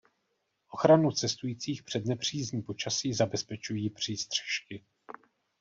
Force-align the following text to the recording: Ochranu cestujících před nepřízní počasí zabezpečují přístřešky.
Ochranu 0.69 1.11
cestujících 1.11 1.83
před 1.83 2.05
nepřízní 2.05 2.61
počasí 2.61 3.13
zabezpečují 3.13 3.89
přístřešky. 3.89 4.83